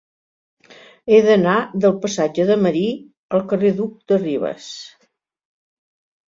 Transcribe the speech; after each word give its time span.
He 1.11 1.17
d'anar 1.27 1.57
del 1.83 1.93
passatge 2.05 2.45
de 2.51 2.55
Marí 2.63 2.81
al 3.37 3.45
carrer 3.53 3.71
del 3.75 3.79
Duc 3.83 4.01
de 4.13 4.19
Rivas. 4.25 4.71